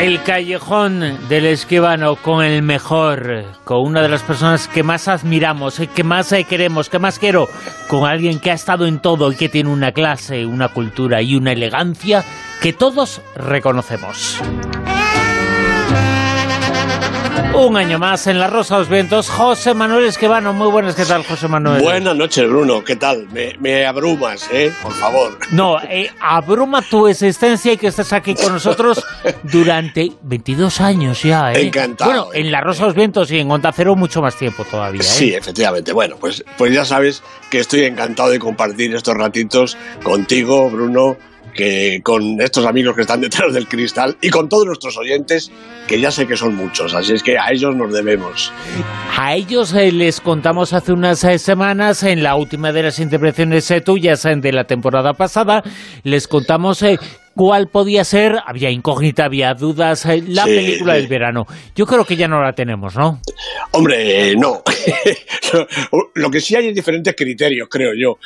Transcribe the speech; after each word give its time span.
El 0.00 0.22
callejón 0.22 1.00
del 1.28 1.46
esquivano 1.46 2.16
con 2.16 2.44
el 2.44 2.62
mejor, 2.62 3.44
con 3.64 3.80
una 3.80 4.02
de 4.02 4.10
las 4.10 4.22
personas 4.22 4.68
que 4.68 4.82
más 4.82 5.08
admiramos, 5.08 5.80
eh, 5.80 5.86
que 5.86 6.04
más 6.04 6.30
eh, 6.32 6.44
queremos, 6.44 6.90
que 6.90 6.98
más 6.98 7.18
quiero, 7.18 7.48
con 7.88 8.06
alguien 8.06 8.38
que 8.38 8.50
ha 8.50 8.54
estado 8.54 8.86
en 8.86 9.00
todo 9.00 9.32
y 9.32 9.36
que 9.36 9.48
tiene 9.48 9.70
una 9.70 9.92
clase, 9.92 10.44
una 10.44 10.68
cultura 10.68 11.22
y 11.22 11.34
una 11.34 11.52
elegancia 11.52 12.24
que 12.60 12.74
todos 12.74 13.22
reconocemos. 13.36 14.38
Un 17.58 17.74
año 17.78 17.98
más 17.98 18.26
en 18.26 18.38
La 18.38 18.48
Rosa 18.48 18.74
de 18.74 18.80
los 18.80 18.90
Vientos, 18.90 19.30
José 19.30 19.72
Manuel 19.72 20.04
Esquivano. 20.04 20.52
Muy 20.52 20.70
buenas, 20.70 20.94
¿qué 20.94 21.06
tal, 21.06 21.24
José 21.24 21.48
Manuel? 21.48 21.82
Buenas 21.82 22.14
noches, 22.14 22.46
Bruno. 22.46 22.84
¿Qué 22.84 22.96
tal? 22.96 23.26
Me, 23.58 23.86
abrumas, 23.86 24.46
¿eh? 24.52 24.70
Por 24.82 24.92
favor. 24.92 25.38
No, 25.52 25.80
eh, 25.80 26.10
abruma 26.20 26.82
tu 26.82 27.08
existencia 27.08 27.72
y 27.72 27.78
que 27.78 27.86
estés 27.86 28.12
aquí 28.12 28.34
con 28.34 28.52
nosotros 28.52 29.02
durante 29.42 30.12
22 30.20 30.82
años 30.82 31.22
ya, 31.22 31.54
¿eh? 31.54 31.68
Encantado. 31.68 32.10
Bueno, 32.10 32.28
en 32.34 32.52
La 32.52 32.60
Rosa 32.60 32.82
de 32.82 32.86
los 32.88 32.94
Vientos 32.94 33.30
y 33.30 33.38
en 33.38 33.50
Onda 33.50 33.72
Cero 33.72 33.96
mucho 33.96 34.20
más 34.20 34.36
tiempo 34.36 34.62
todavía, 34.64 35.00
¿eh? 35.00 35.04
Sí, 35.04 35.34
efectivamente. 35.34 35.94
Bueno, 35.94 36.16
pues, 36.20 36.44
pues 36.58 36.74
ya 36.74 36.84
sabes 36.84 37.22
que 37.48 37.60
estoy 37.60 37.84
encantado 37.84 38.28
de 38.28 38.38
compartir 38.38 38.94
estos 38.94 39.14
ratitos 39.14 39.78
contigo, 40.02 40.68
Bruno, 40.68 41.16
que 41.56 42.00
con 42.04 42.40
estos 42.40 42.64
amigos 42.66 42.94
que 42.94 43.00
están 43.00 43.20
detrás 43.20 43.52
del 43.52 43.66
cristal 43.66 44.16
y 44.20 44.30
con 44.30 44.48
todos 44.48 44.66
nuestros 44.66 44.96
oyentes, 44.96 45.50
que 45.88 46.00
ya 46.00 46.10
sé 46.10 46.26
que 46.26 46.36
son 46.36 46.54
muchos, 46.54 46.94
así 46.94 47.14
es 47.14 47.22
que 47.22 47.38
a 47.38 47.50
ellos 47.50 47.74
nos 47.74 47.92
debemos. 47.92 48.52
A 49.18 49.34
ellos 49.34 49.74
eh, 49.74 49.90
les 49.90 50.20
contamos 50.20 50.72
hace 50.72 50.92
unas 50.92 51.24
eh, 51.24 51.38
semanas, 51.38 52.02
en 52.02 52.22
la 52.22 52.36
última 52.36 52.72
de 52.72 52.84
las 52.84 53.00
intervenciones 53.00 53.68
eh, 53.70 53.80
tuyas 53.80 54.22
de 54.22 54.52
la 54.52 54.64
temporada 54.64 55.14
pasada, 55.14 55.64
les 56.04 56.28
contamos 56.28 56.84
cuál 57.34 57.68
podía 57.68 58.04
ser, 58.04 58.36
había 58.46 58.70
incógnita, 58.70 59.24
había 59.24 59.54
dudas, 59.54 60.06
la 60.26 60.44
película 60.44 60.94
del 60.94 61.06
verano. 61.06 61.46
Yo 61.74 61.86
creo 61.86 62.04
que 62.04 62.16
ya 62.16 62.28
no 62.28 62.42
la 62.42 62.52
tenemos, 62.52 62.96
¿no? 62.96 63.20
Hombre, 63.72 64.34
no. 64.36 64.62
Lo 66.14 66.30
que 66.30 66.40
sí 66.40 66.56
hay 66.56 66.68
es 66.68 66.74
diferentes 66.74 67.14
criterios, 67.16 67.68
creo 67.70 67.92
yo, 67.94 68.18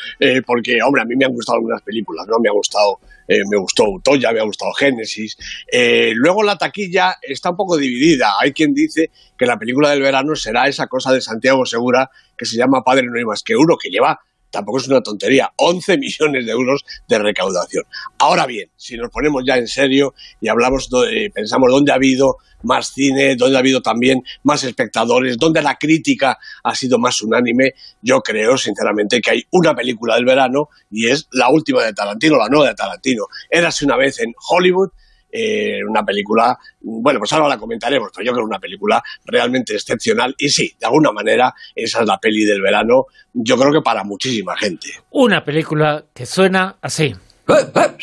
porque, 0.46 0.78
hombre, 0.84 1.02
a 1.02 1.04
mí 1.04 1.14
me 1.16 1.24
han 1.24 1.32
gustado 1.32 1.56
algunas 1.56 1.82
películas, 1.82 2.26
¿no? 2.28 2.38
Me 2.40 2.48
ha 2.48 2.52
gustado 2.52 2.98
eh, 3.30 3.44
me 3.48 3.58
gustó 3.58 3.84
Utoya, 3.88 4.32
me 4.32 4.40
ha 4.40 4.42
gustado 4.42 4.72
Génesis. 4.72 5.36
Eh, 5.70 6.10
luego 6.16 6.42
la 6.42 6.58
taquilla 6.58 7.16
está 7.22 7.50
un 7.50 7.56
poco 7.56 7.76
dividida. 7.76 8.32
Hay 8.40 8.52
quien 8.52 8.74
dice 8.74 9.12
que 9.38 9.46
la 9.46 9.56
película 9.56 9.90
del 9.90 10.02
verano 10.02 10.34
será 10.34 10.66
esa 10.66 10.88
cosa 10.88 11.12
de 11.12 11.20
Santiago 11.20 11.64
Segura 11.64 12.10
que 12.36 12.44
se 12.44 12.56
llama 12.56 12.82
Padre 12.82 13.06
no 13.06 13.16
hay 13.16 13.24
más 13.24 13.44
que 13.44 13.54
uno, 13.54 13.76
que 13.80 13.88
lleva 13.88 14.18
tampoco 14.50 14.78
es 14.78 14.88
una 14.88 15.00
tontería, 15.00 15.52
11 15.56 15.98
millones 15.98 16.46
de 16.46 16.52
euros 16.52 16.84
de 17.08 17.18
recaudación. 17.18 17.84
Ahora 18.18 18.46
bien, 18.46 18.70
si 18.76 18.96
nos 18.96 19.10
ponemos 19.10 19.42
ya 19.46 19.56
en 19.56 19.68
serio 19.68 20.14
y 20.40 20.48
hablamos, 20.48 20.88
pensamos 21.32 21.70
dónde 21.70 21.92
ha 21.92 21.96
habido 21.96 22.36
más 22.62 22.92
cine, 22.92 23.36
dónde 23.36 23.56
ha 23.56 23.60
habido 23.60 23.80
también 23.80 24.22
más 24.42 24.64
espectadores, 24.64 25.38
dónde 25.38 25.62
la 25.62 25.76
crítica 25.76 26.38
ha 26.62 26.74
sido 26.74 26.98
más 26.98 27.22
unánime, 27.22 27.72
yo 28.02 28.20
creo 28.20 28.58
sinceramente 28.58 29.20
que 29.20 29.30
hay 29.30 29.42
una 29.50 29.74
película 29.74 30.16
del 30.16 30.24
verano 30.24 30.68
y 30.90 31.08
es 31.08 31.28
la 31.32 31.50
última 31.50 31.82
de 31.84 31.94
Tarantino, 31.94 32.36
la 32.36 32.48
nueva 32.48 32.68
de 32.68 32.74
Tarantino. 32.74 33.24
Érase 33.48 33.84
una 33.84 33.96
vez 33.96 34.20
en 34.20 34.34
Hollywood 34.50 34.90
eh, 35.32 35.78
una 35.88 36.04
película, 36.04 36.58
bueno, 36.80 37.18
pues 37.18 37.32
ahora 37.32 37.48
la 37.48 37.58
comentaremos, 37.58 38.10
pero 38.14 38.26
yo 38.26 38.32
creo 38.32 38.44
que 38.44 38.48
una 38.48 38.58
película 38.58 39.02
realmente 39.24 39.74
excepcional 39.74 40.34
y 40.38 40.48
sí, 40.48 40.74
de 40.78 40.86
alguna 40.86 41.12
manera 41.12 41.54
esa 41.74 42.00
es 42.00 42.06
la 42.06 42.18
peli 42.18 42.44
del 42.44 42.60
verano, 42.62 43.06
yo 43.32 43.56
creo 43.56 43.72
que 43.72 43.82
para 43.82 44.04
muchísima 44.04 44.56
gente. 44.56 44.88
Una 45.10 45.44
película 45.44 46.04
que 46.14 46.26
suena 46.26 46.76
así. 46.80 47.14
Eh, 47.48 47.72
eh, 47.74 47.96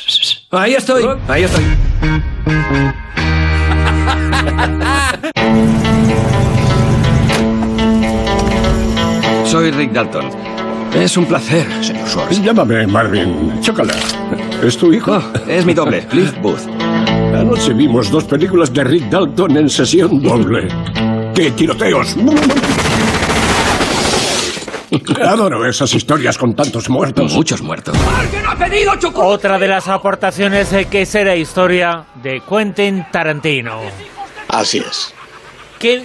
ahí 0.51 0.73
estoy, 0.73 1.05
ahí 1.27 1.43
estoy. 1.43 1.63
Soy 9.45 9.71
Rick 9.71 9.91
Dalton. 9.93 10.29
Es 10.93 11.15
un 11.15 11.25
placer, 11.25 11.65
señor 11.83 12.07
Schwartz. 12.07 12.41
Llámame 12.41 12.87
Marvin. 12.87 13.61
Chócala. 13.61 13.93
¿Es 14.63 14.77
tu 14.77 14.91
hijo? 14.91 15.13
Oh, 15.13 15.49
es 15.49 15.65
mi 15.65 15.73
doble, 15.73 16.05
Cliff 16.09 16.33
Booth. 16.41 16.67
Anoche 17.35 17.73
vimos 17.73 18.09
dos 18.09 18.23
películas 18.23 18.73
de 18.73 18.83
Rick 18.83 19.09
Dalton 19.09 19.57
en 19.57 19.69
sesión 19.69 20.21
doble. 20.21 20.67
¡Qué 21.35 21.51
tiroteos! 21.51 22.15
Adoro 25.23 25.67
esas 25.67 25.93
historias 25.93 26.37
con 26.37 26.55
tantos 26.55 26.89
muertos. 26.89 27.33
Muchos 27.33 27.61
muertos. 27.61 27.95
ha 28.47 28.55
pedido 28.55 28.93
Otra 29.15 29.59
de 29.59 29.67
las 29.67 29.87
aportaciones 29.87 30.71
de 30.71 30.85
que 30.85 31.05
será 31.05 31.35
historia 31.35 32.05
de 32.23 32.41
Quentin 32.47 33.05
Tarantino. 33.11 33.81
Así 34.47 34.79
es. 34.79 35.13
¿Qué 35.77 36.03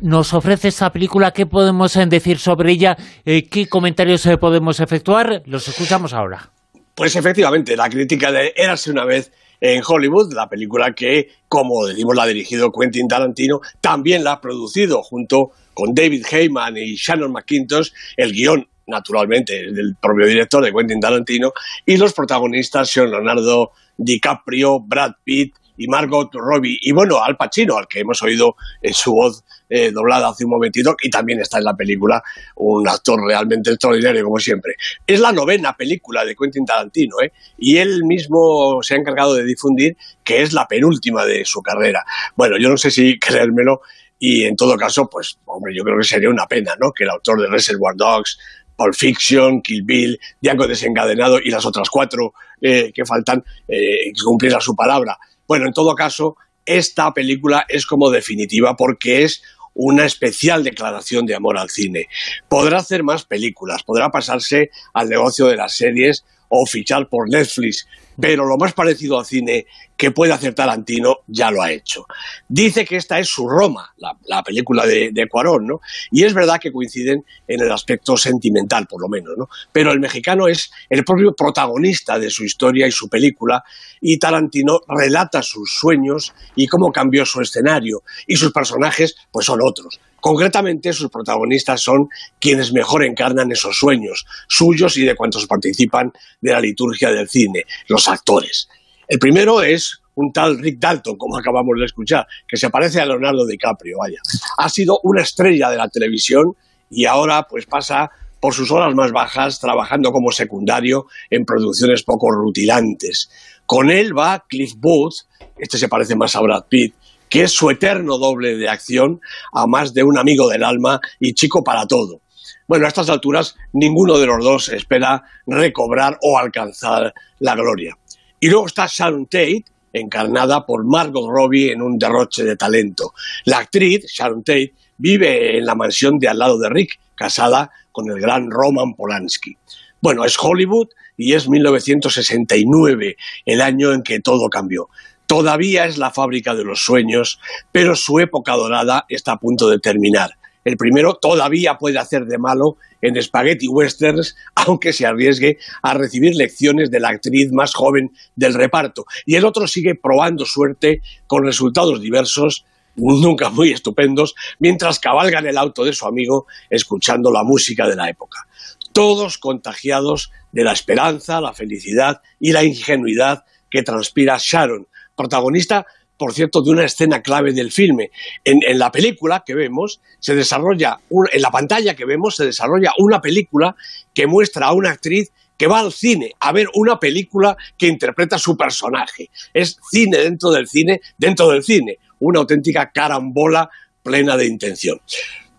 nos 0.00 0.32
ofrece 0.32 0.68
esta 0.68 0.90
película? 0.90 1.32
¿Qué 1.32 1.46
podemos 1.46 1.96
eh, 1.96 2.06
decir 2.06 2.38
sobre 2.38 2.72
ella? 2.72 2.96
Eh, 3.24 3.48
¿Qué 3.48 3.68
comentarios 3.68 4.24
eh, 4.26 4.38
podemos 4.38 4.80
efectuar? 4.80 5.42
Los 5.46 5.68
escuchamos 5.68 6.14
ahora. 6.14 6.50
Pues 6.96 7.14
efectivamente, 7.14 7.76
la 7.76 7.90
crítica 7.90 8.32
de 8.32 8.54
Érase 8.56 8.90
una 8.90 9.04
vez 9.04 9.30
en 9.60 9.82
Hollywood, 9.86 10.32
la 10.32 10.48
película 10.48 10.94
que, 10.94 11.28
como 11.46 11.84
decimos, 11.84 12.16
la 12.16 12.22
ha 12.22 12.26
dirigido 12.26 12.72
Quentin 12.72 13.06
Tarantino, 13.06 13.60
también 13.82 14.24
la 14.24 14.32
ha 14.32 14.40
producido 14.40 15.02
junto 15.02 15.50
con 15.74 15.92
David 15.92 16.24
Heyman 16.30 16.78
y 16.78 16.94
Shannon 16.96 17.32
McIntosh, 17.32 17.90
el 18.16 18.32
guion 18.32 18.66
naturalmente 18.86 19.72
del 19.72 19.96
propio 20.00 20.26
director 20.26 20.64
de 20.64 20.72
Quentin 20.72 20.98
Tarantino, 20.98 21.52
y 21.84 21.98
los 21.98 22.14
protagonistas 22.14 22.88
son 22.90 23.10
Leonardo 23.10 23.72
DiCaprio, 23.98 24.80
Brad 24.80 25.16
Pitt 25.22 25.54
y 25.76 25.88
Margot 25.88 26.30
Robbie, 26.32 26.78
y 26.80 26.92
bueno, 26.92 27.22
Al 27.22 27.36
Pacino, 27.36 27.76
al 27.76 27.86
que 27.86 28.00
hemos 28.00 28.22
oído 28.22 28.56
en 28.80 28.94
su 28.94 29.12
voz 29.12 29.44
eh, 29.68 29.90
doblada 29.90 30.28
hace 30.28 30.44
un 30.44 30.50
momentito, 30.50 30.96
y 31.02 31.10
también 31.10 31.40
está 31.40 31.58
en 31.58 31.64
la 31.64 31.74
película, 31.74 32.22
un 32.56 32.88
actor 32.88 33.20
realmente 33.26 33.70
extraordinario, 33.70 34.24
como 34.24 34.38
siempre. 34.38 34.74
Es 35.06 35.20
la 35.20 35.32
novena 35.32 35.74
película 35.76 36.24
de 36.24 36.36
Quentin 36.36 36.64
Tarantino, 36.64 37.16
¿eh? 37.22 37.32
y 37.58 37.76
él 37.78 38.04
mismo 38.04 38.82
se 38.82 38.94
ha 38.94 38.98
encargado 38.98 39.34
de 39.34 39.44
difundir 39.44 39.96
que 40.22 40.42
es 40.42 40.52
la 40.52 40.66
penúltima 40.66 41.24
de 41.24 41.44
su 41.44 41.62
carrera. 41.62 42.04
Bueno, 42.36 42.56
yo 42.58 42.68
no 42.68 42.76
sé 42.76 42.90
si 42.90 43.18
creérmelo, 43.18 43.80
y 44.18 44.44
en 44.44 44.56
todo 44.56 44.76
caso, 44.76 45.08
pues, 45.10 45.38
hombre, 45.44 45.74
yo 45.76 45.84
creo 45.84 45.98
que 45.98 46.04
sería 46.04 46.30
una 46.30 46.46
pena, 46.46 46.74
¿no? 46.80 46.90
Que 46.92 47.04
el 47.04 47.10
autor 47.10 47.40
de 47.40 47.48
Reservoir 47.48 47.94
Dogs, 47.96 48.38
Pulp 48.76 48.94
Fiction, 48.94 49.62
Kill 49.62 49.82
Bill, 49.82 50.18
Diaco 50.40 50.66
Desencadenado 50.66 51.38
y 51.42 51.50
las 51.50 51.64
otras 51.66 51.88
cuatro 51.90 52.34
eh, 52.60 52.92
que 52.94 53.04
faltan 53.04 53.42
eh, 53.66 54.12
cumpliera 54.22 54.60
su 54.60 54.74
palabra. 54.76 55.18
Bueno, 55.46 55.66
en 55.66 55.72
todo 55.72 55.94
caso, 55.94 56.36
esta 56.64 57.12
película 57.12 57.64
es 57.68 57.86
como 57.86 58.10
definitiva 58.10 58.76
porque 58.76 59.22
es 59.22 59.42
una 59.74 60.04
especial 60.06 60.64
declaración 60.64 61.26
de 61.26 61.34
amor 61.34 61.58
al 61.58 61.70
cine. 61.70 62.08
Podrá 62.48 62.78
hacer 62.78 63.02
más 63.02 63.24
películas, 63.24 63.82
podrá 63.82 64.08
pasarse 64.08 64.70
al 64.94 65.08
negocio 65.08 65.46
de 65.46 65.56
las 65.56 65.76
series 65.76 66.24
o 66.48 66.64
fichar 66.66 67.08
por 67.08 67.28
Netflix, 67.28 67.86
pero 68.20 68.46
lo 68.46 68.56
más 68.56 68.72
parecido 68.72 69.18
al 69.18 69.26
cine 69.26 69.66
que 69.96 70.10
puede 70.10 70.32
hacer 70.32 70.54
Tarantino 70.54 71.18
ya 71.26 71.50
lo 71.50 71.62
ha 71.62 71.72
hecho. 71.72 72.06
Dice 72.48 72.84
que 72.84 72.96
esta 72.96 73.18
es 73.18 73.28
su 73.28 73.48
Roma, 73.48 73.94
la, 73.96 74.42
película 74.42 74.86
de, 74.86 75.10
de, 75.12 75.28
Cuarón, 75.28 75.66
¿no? 75.66 75.80
Y 76.10 76.24
es 76.24 76.34
verdad 76.34 76.60
que 76.60 76.72
coinciden 76.72 77.24
en 77.48 77.60
el 77.60 77.72
aspecto 77.72 78.16
sentimental, 78.16 78.86
por 78.86 79.00
lo 79.00 79.08
menos, 79.08 79.34
¿no? 79.36 79.48
Pero 79.72 79.92
el 79.92 80.00
mexicano 80.00 80.48
es 80.48 80.70
el 80.90 81.04
propio 81.04 81.34
protagonista 81.34 82.18
de 82.18 82.30
su 82.30 82.44
historia 82.44 82.86
y 82.86 82.92
su 82.92 83.08
película, 83.08 83.64
y 84.00 84.18
Tarantino 84.18 84.80
relata 84.88 85.42
sus 85.42 85.72
sueños 85.72 86.34
y 86.54 86.66
cómo 86.66 86.92
cambió 86.92 87.24
su 87.24 87.40
escenario, 87.40 88.02
y 88.26 88.36
sus 88.36 88.52
personajes, 88.52 89.16
pues 89.30 89.46
son 89.46 89.60
otros. 89.62 89.98
Concretamente, 90.20 90.92
sus 90.92 91.08
protagonistas 91.08 91.80
son 91.80 92.08
quienes 92.40 92.72
mejor 92.72 93.04
encarnan 93.04 93.52
esos 93.52 93.76
sueños, 93.76 94.26
suyos 94.48 94.96
y 94.96 95.04
de 95.04 95.14
cuantos 95.14 95.46
participan 95.46 96.12
de 96.40 96.52
la 96.52 96.60
liturgia 96.60 97.10
del 97.10 97.28
cine, 97.28 97.64
los 97.88 98.05
actores. 98.08 98.68
El 99.08 99.18
primero 99.18 99.62
es 99.62 100.00
un 100.14 100.32
tal 100.32 100.58
Rick 100.58 100.78
Dalton, 100.78 101.16
como 101.16 101.36
acabamos 101.36 101.74
de 101.78 101.84
escuchar, 101.84 102.26
que 102.48 102.56
se 102.56 102.70
parece 102.70 103.00
a 103.00 103.06
Leonardo 103.06 103.46
DiCaprio, 103.46 103.98
vaya. 103.98 104.18
Ha 104.58 104.68
sido 104.68 104.98
una 105.02 105.22
estrella 105.22 105.70
de 105.70 105.76
la 105.76 105.88
televisión 105.88 106.54
y 106.90 107.04
ahora 107.04 107.46
pues 107.48 107.66
pasa 107.66 108.10
por 108.40 108.54
sus 108.54 108.70
horas 108.70 108.94
más 108.94 109.12
bajas 109.12 109.60
trabajando 109.60 110.12
como 110.12 110.30
secundario 110.30 111.06
en 111.30 111.44
producciones 111.44 112.02
poco 112.02 112.30
rutilantes. 112.30 113.28
Con 113.66 113.90
él 113.90 114.16
va 114.16 114.44
Cliff 114.48 114.74
Booth, 114.76 115.26
este 115.58 115.78
se 115.78 115.88
parece 115.88 116.16
más 116.16 116.34
a 116.36 116.40
Brad 116.40 116.64
Pitt, 116.68 116.94
que 117.28 117.42
es 117.42 117.52
su 117.52 117.70
eterno 117.70 118.18
doble 118.18 118.56
de 118.56 118.68
acción, 118.68 119.20
a 119.52 119.66
más 119.66 119.92
de 119.92 120.02
un 120.02 120.18
amigo 120.18 120.48
del 120.48 120.64
alma 120.64 121.00
y 121.18 121.34
chico 121.34 121.62
para 121.64 121.86
todo. 121.86 122.20
Bueno, 122.68 122.86
a 122.86 122.88
estas 122.88 123.08
alturas 123.10 123.56
ninguno 123.72 124.18
de 124.18 124.26
los 124.26 124.42
dos 124.42 124.68
espera 124.70 125.22
recobrar 125.46 126.18
o 126.22 126.38
alcanzar 126.38 127.14
la 127.38 127.54
gloria. 127.54 127.96
Y 128.40 128.48
luego 128.48 128.66
está 128.66 128.86
Sharon 128.88 129.26
Tate, 129.26 129.64
encarnada 129.92 130.66
por 130.66 130.84
Margot 130.84 131.28
Robbie 131.28 131.72
en 131.72 131.80
un 131.80 131.98
derroche 131.98 132.44
de 132.44 132.56
talento. 132.56 133.14
La 133.44 133.58
actriz, 133.58 134.06
Sharon 134.06 134.42
Tate, 134.42 134.74
vive 134.98 135.58
en 135.58 135.64
la 135.64 135.74
mansión 135.74 136.18
de 136.18 136.28
al 136.28 136.38
lado 136.38 136.58
de 136.58 136.68
Rick, 136.68 136.98
casada 137.14 137.70
con 137.92 138.10
el 138.10 138.20
gran 138.20 138.50
Roman 138.50 138.94
Polanski. 138.94 139.56
Bueno, 140.00 140.24
es 140.24 140.36
Hollywood 140.38 140.88
y 141.16 141.32
es 141.32 141.48
1969, 141.48 143.16
el 143.46 143.60
año 143.60 143.92
en 143.92 144.02
que 144.02 144.20
todo 144.20 144.48
cambió. 144.48 144.88
todavía 145.26 145.86
es 145.86 145.98
la 145.98 146.12
fábrica 146.12 146.54
de 146.54 146.62
los 146.62 146.80
sueños, 146.84 147.40
pero 147.72 147.96
su 147.96 148.20
época 148.20 148.52
dorada 148.52 149.06
está 149.08 149.32
a 149.32 149.38
punto 149.38 149.68
de 149.68 149.80
terminar. 149.80 150.36
El 150.66 150.76
primero 150.76 151.14
todavía 151.14 151.78
puede 151.78 152.00
hacer 152.00 152.26
de 152.26 152.38
malo 152.38 152.76
en 153.00 153.22
spaghetti 153.22 153.68
westerns, 153.68 154.34
aunque 154.56 154.92
se 154.92 155.06
arriesgue 155.06 155.58
a 155.80 155.94
recibir 155.94 156.34
lecciones 156.34 156.90
de 156.90 156.98
la 156.98 157.10
actriz 157.10 157.52
más 157.52 157.72
joven 157.72 158.10
del 158.34 158.52
reparto. 158.52 159.06
Y 159.24 159.36
el 159.36 159.44
otro 159.44 159.68
sigue 159.68 159.94
probando 159.94 160.44
suerte 160.44 161.02
con 161.28 161.44
resultados 161.44 162.00
diversos, 162.00 162.64
nunca 162.96 163.48
muy 163.48 163.70
estupendos, 163.70 164.34
mientras 164.58 164.98
cabalga 164.98 165.38
en 165.38 165.46
el 165.46 165.56
auto 165.56 165.84
de 165.84 165.92
su 165.92 166.04
amigo 166.04 166.46
escuchando 166.68 167.30
la 167.30 167.44
música 167.44 167.86
de 167.86 167.94
la 167.94 168.10
época. 168.10 168.48
Todos 168.92 169.38
contagiados 169.38 170.32
de 170.50 170.64
la 170.64 170.72
esperanza, 170.72 171.40
la 171.40 171.52
felicidad 171.52 172.22
y 172.40 172.50
la 172.50 172.64
ingenuidad 172.64 173.44
que 173.70 173.84
transpira 173.84 174.36
Sharon, 174.40 174.88
protagonista 175.14 175.86
por 176.16 176.32
cierto, 176.32 176.62
de 176.62 176.70
una 176.70 176.84
escena 176.84 177.22
clave 177.22 177.52
del 177.52 177.70
filme. 177.70 178.10
En, 178.44 178.60
la 178.78 178.90
película 178.90 179.42
que 179.44 179.54
vemos, 179.54 180.00
se 180.18 180.34
desarrolla, 180.34 180.98
en 181.32 181.42
la 181.42 181.50
pantalla 181.50 181.94
que 181.94 182.04
vemos, 182.04 182.36
se 182.36 182.46
desarrolla 182.46 182.92
una 182.98 183.20
película 183.20 183.76
que 184.14 184.26
muestra 184.26 184.66
a 184.66 184.72
una 184.72 184.90
actriz 184.90 185.30
que 185.56 185.66
va 185.66 185.80
al 185.80 185.92
cine 185.92 186.32
a 186.40 186.52
ver 186.52 186.68
una 186.74 186.98
película 186.98 187.56
que 187.78 187.86
interpreta 187.86 188.38
su 188.38 188.56
personaje. 188.56 189.30
Es 189.54 189.78
cine 189.90 190.18
dentro 190.18 190.50
del 190.50 190.68
cine, 190.68 191.00
dentro 191.16 191.48
del 191.48 191.62
cine. 191.62 191.98
Una 192.18 192.40
auténtica 192.40 192.90
carambola 192.92 193.70
plena 194.02 194.36
de 194.36 194.46
intención. 194.46 195.00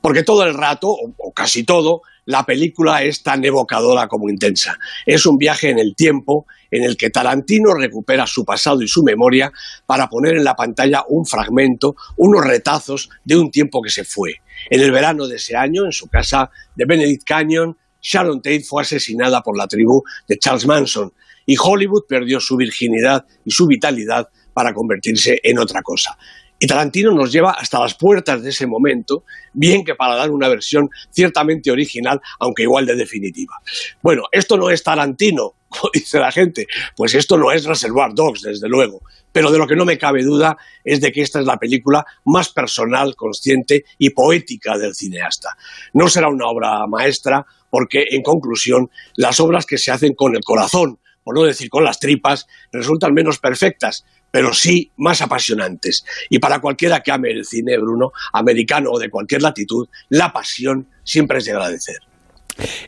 Porque 0.02 0.24
todo 0.24 0.44
el 0.44 0.54
rato, 0.54 0.90
o 0.90 1.32
casi 1.34 1.64
todo, 1.64 2.02
la 2.28 2.46
película 2.46 3.04
es 3.04 3.24
tan 3.24 3.44
evocadora 3.44 4.08
como 4.08 4.30
intensa. 4.30 4.78
Es 5.06 5.26
un 5.26 5.38
viaje 5.38 5.70
en 5.70 5.80
el 5.80 5.96
tiempo 5.96 6.46
en 6.70 6.84
el 6.84 6.98
que 6.98 7.10
Tarantino 7.10 7.74
recupera 7.74 8.28
su 8.28 8.44
pasado 8.44 8.82
y 8.82 8.88
su 8.88 9.02
memoria 9.02 9.50
para 9.86 10.08
poner 10.08 10.36
en 10.36 10.44
la 10.44 10.54
pantalla 10.54 11.06
un 11.08 11.26
fragmento, 11.26 11.96
unos 12.18 12.46
retazos 12.46 13.10
de 13.24 13.38
un 13.38 13.50
tiempo 13.50 13.82
que 13.82 13.90
se 13.90 14.04
fue. 14.04 14.36
En 14.70 14.82
el 14.82 14.92
verano 14.92 15.26
de 15.26 15.38
ese 15.38 15.56
año, 15.56 15.86
en 15.86 15.94
su 15.94 16.08
casa 16.08 16.52
de 16.76 16.86
Benedict 16.86 17.24
Canyon, 17.24 17.78
Sharon 18.02 18.42
Tate 18.42 18.64
fue 18.64 18.82
asesinada 18.82 19.42
por 19.42 19.58
la 19.58 19.68
tribu 19.68 20.04
de 20.28 20.38
Charles 20.38 20.66
Manson 20.66 21.14
y 21.46 21.56
Hollywood 21.58 22.04
perdió 22.10 22.42
su 22.42 22.58
virginidad 22.58 23.26
y 23.46 23.52
su 23.52 23.68
vitalidad 23.68 24.28
para 24.54 24.74
convertirse 24.74 25.40
en 25.42 25.60
otra 25.60 25.82
cosa. 25.82 26.18
Y 26.60 26.66
Tarantino 26.66 27.12
nos 27.12 27.32
lleva 27.32 27.52
hasta 27.52 27.80
las 27.80 27.96
puertas 27.96 28.42
de 28.42 28.50
ese 28.50 28.66
momento, 28.66 29.24
bien 29.54 29.84
que 29.84 29.96
para 29.96 30.16
dar 30.16 30.32
una 30.32 30.48
versión 30.48 30.90
ciertamente 31.12 31.72
original, 31.72 32.20
aunque 32.40 32.64
igual 32.64 32.86
de 32.86 32.96
definitiva. 32.96 33.56
Bueno, 34.02 34.24
esto 34.32 34.58
no 34.58 34.70
es 34.70 34.82
Tarantino, 34.82 35.54
como 35.70 35.92
dice 35.94 36.20
la 36.20 36.32
gente, 36.32 36.66
pues 36.96 37.14
esto 37.14 37.38
no 37.38 37.52
es 37.52 37.66
Reservoir 37.66 38.12
Dogs, 38.14 38.42
desde 38.42 38.68
luego. 38.68 39.02
Pero 39.32 39.52
de 39.52 39.60
lo 39.60 39.68
que 39.68 39.76
no 39.76 39.86
me 39.86 40.00
cabe 40.00 40.24
duda 40.24 40.58
es 40.84 41.00
de 41.00 41.12
que 41.12 41.22
esta 41.22 41.40
es 41.40 41.46
la 41.46 41.58
película 41.58 42.06
más 42.26 42.50
personal, 42.50 43.16
consciente 43.16 43.86
y 44.00 44.10
poética 44.10 44.78
del 44.78 44.96
cineasta. 44.96 45.56
No 45.94 46.08
será 46.08 46.30
una 46.30 46.48
obra 46.48 46.88
maestra, 46.88 47.46
porque, 47.70 48.06
en 48.12 48.24
conclusión, 48.24 48.90
las 49.16 49.40
obras 49.40 49.66
que 49.66 49.78
se 49.78 49.92
hacen 49.92 50.14
con 50.16 50.36
el 50.36 50.42
corazón, 50.44 51.00
por 51.24 51.36
no 51.36 51.44
decir 51.44 51.70
con 51.70 51.84
las 51.84 52.00
tripas, 52.00 52.48
resultan 52.72 53.14
menos 53.14 53.38
perfectas, 53.40 54.06
pero 54.32 54.54
sí 54.54 54.92
más 54.98 55.22
apasionantes. 55.22 56.06
Y 56.30 56.40
para 56.40 56.60
cualquiera 56.60 57.02
que 57.02 57.12
ame 57.12 57.32
el 57.32 57.46
cine, 57.46 57.78
Bruno, 57.78 58.12
americano 58.34 58.92
o 58.92 59.00
de 59.00 59.10
cualquier 59.10 59.42
latitud, 59.42 59.88
la 60.10 60.32
pasión 60.32 60.88
siempre 61.04 61.40
es 61.40 61.46
de 61.46 61.52
agradecer. 61.52 61.98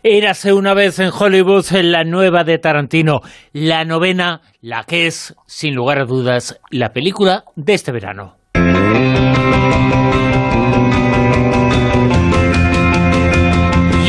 Érase 0.03 0.53
una 0.53 0.73
vez 0.73 0.99
en 0.99 1.11
Hollywood 1.11 1.65
en 1.73 1.91
la 1.91 2.03
nueva 2.03 2.43
de 2.43 2.57
Tarantino, 2.57 3.21
la 3.53 3.85
novena, 3.85 4.41
la 4.61 4.83
que 4.83 5.07
es, 5.07 5.35
sin 5.45 5.75
lugar 5.75 5.99
a 5.99 6.05
dudas, 6.05 6.59
la 6.71 6.91
película 6.91 7.45
de 7.55 7.73
este 7.73 7.91
verano. 7.91 8.37